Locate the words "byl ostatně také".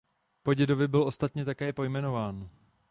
0.87-1.73